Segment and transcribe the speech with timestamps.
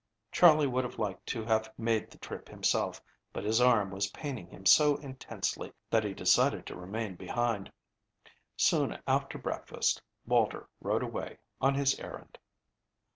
[0.31, 4.47] Charley would have liked to have made the trip himself, but his arm was paining
[4.47, 7.71] him so intensely that he decided to remain behind.
[8.57, 12.39] Soon after breakfast Walter rode away on his errand.